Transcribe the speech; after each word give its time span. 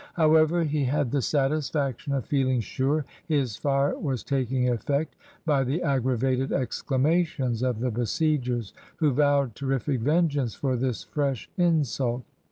However, 0.15 0.63
he 0.63 0.85
had 0.85 1.11
the 1.11 1.21
satisfaction 1.21 2.11
of 2.13 2.25
feeling 2.25 2.59
sure 2.59 3.05
his 3.27 3.55
fire 3.55 3.95
was 3.99 4.23
taking 4.23 4.67
effect, 4.67 5.15
by 5.45 5.63
the 5.63 5.83
aggravated 5.83 6.51
exclamations 6.51 7.61
of 7.61 7.79
the 7.79 7.91
besiegers, 7.91 8.73
who 8.95 9.13
vowed 9.13 9.53
terrific 9.53 9.99
vengeance 10.01 10.55
for 10.55 10.75
this 10.75 11.03
fresh 11.03 11.51
insult. 11.55 12.23